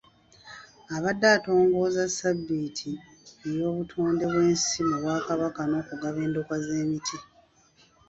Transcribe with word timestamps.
Abadde 0.95 1.27
atongoza 1.37 2.03
Ssabbiiti 2.09 2.89
y’obutonde 3.57 4.23
bw’ensi 4.31 4.79
mu 4.87 4.95
Bwakabaka 5.01 5.61
n’okugaba 5.67 6.19
endokwa 6.25 6.55
z’emiti. 6.65 7.17